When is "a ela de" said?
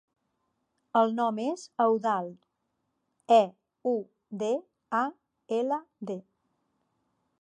5.01-6.19